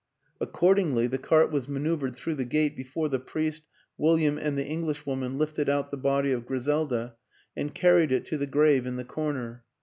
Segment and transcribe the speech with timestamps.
[0.39, 3.61] Accordingly, the cart was maneuvered through the gate before the priest,
[3.99, 7.17] William and the Eng lishwoman lifted out the body of Griselda
[7.55, 9.63] and carried it to the grave in the corner.